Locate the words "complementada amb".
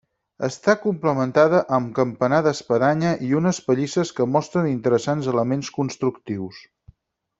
0.85-1.91